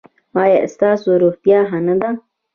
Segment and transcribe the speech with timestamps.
[0.41, 2.09] ایا ستاسو روغتیا ښه نه ده؟